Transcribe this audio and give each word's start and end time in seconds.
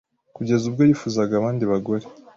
kugeza 0.35 0.63
ubwo 0.67 0.81
yifuza 0.87 1.19
abandi 1.39 1.63
bagore 1.71 2.05